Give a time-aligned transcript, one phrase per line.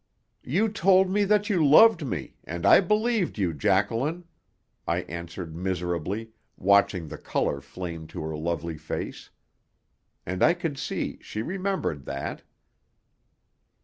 [0.41, 4.23] "You told me that you loved me, and I believed you, Jacqueline,"
[4.87, 9.29] I answered miserably, watching the colour flame to her lovely face.
[10.25, 12.41] And I could see she remembered that.